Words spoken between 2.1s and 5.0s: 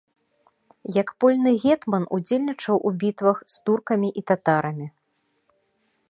удзельнічаў у бітвах з туркамі і татарамі.